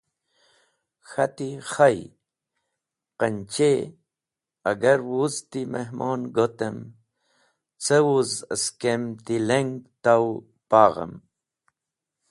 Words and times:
K̃hati: 1.09 1.49
Khay, 1.71 1.97
qanchey, 3.19 3.79
agar 4.71 4.99
wuz 5.09 5.35
ti 5.49 5.61
mehmon 5.73 6.21
gotem 6.35 6.77
ce, 7.83 7.95
wuz 8.07 8.31
askem 8.53 9.03
ti 9.25 9.35
leng 9.49 9.71
taw 10.03 10.25
paghem. 10.69 11.13